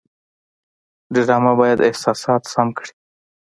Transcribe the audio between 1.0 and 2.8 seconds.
ډرامه باید احساسات سم